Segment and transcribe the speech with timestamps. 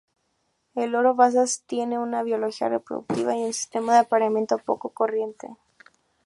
[0.73, 5.55] El loro vasa tiene una biología reproductiva y un sistema de apareamiento poco corriente.